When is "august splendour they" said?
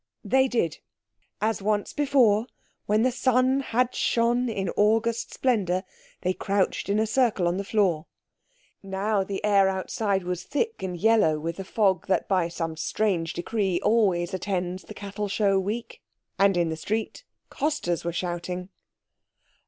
4.75-6.33